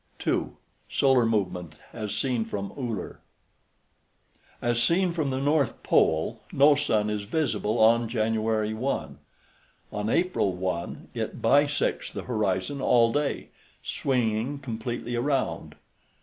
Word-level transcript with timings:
2. 0.17 0.57
SOLAR 0.89 1.27
MOVEMENT 1.27 1.75
AS 1.93 2.17
SEEN 2.17 2.43
FROM 2.43 2.73
ULLER 2.75 3.19
As 4.59 4.81
seen 4.81 5.11
from 5.13 5.29
the 5.29 5.39
north 5.39 5.83
pole 5.83 6.41
no 6.51 6.73
sun 6.73 7.07
is 7.11 7.21
visible 7.25 7.77
on 7.77 8.09
Jan. 8.09 8.35
1. 8.41 9.19
On 9.91 10.09
April 10.09 10.53
1, 10.55 11.09
it 11.13 11.39
bisects 11.39 12.11
the 12.11 12.23
horizon 12.23 12.81
all 12.81 13.11
day, 13.11 13.49
swinging 13.83 14.57
completely 14.57 15.15
around. 15.15 15.75